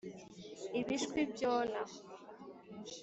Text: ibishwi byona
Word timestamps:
ibishwi 0.79 1.19
byona 1.33 1.79